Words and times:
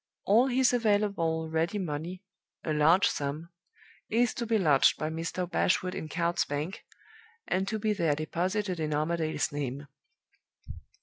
All 0.25 0.47
his 0.47 0.73
available 0.73 1.47
ready 1.47 1.77
money 1.77 2.23
(a 2.63 2.73
large 2.73 3.07
sum) 3.07 3.49
is 4.09 4.33
to 4.33 4.47
be 4.47 4.57
lodged 4.57 4.97
by 4.97 5.11
Mr. 5.11 5.47
Bashwood 5.47 5.93
in 5.93 6.09
Coutts's 6.09 6.43
Bank, 6.45 6.83
and 7.47 7.67
to 7.67 7.77
be 7.77 7.93
there 7.93 8.15
deposited 8.15 8.79
in 8.79 8.95
Armadale's 8.95 9.51
name. 9.51 9.85